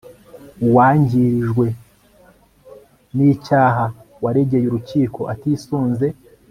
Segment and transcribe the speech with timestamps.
[0.65, 1.65] Uwangirijwe
[3.15, 3.85] n icyaha
[4.23, 6.07] waregeye urukiko atisunze